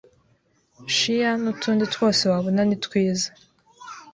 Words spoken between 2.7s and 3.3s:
twiza